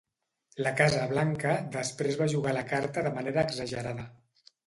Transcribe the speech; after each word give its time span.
La 0.67 0.69
Casa 0.79 1.01
Blanca 1.11 1.51
després 1.75 2.17
va 2.23 2.29
jugar 2.33 2.55
la 2.57 2.65
carta 2.73 3.05
de 3.09 3.13
manera 3.21 3.45
exagerada. 3.51 4.09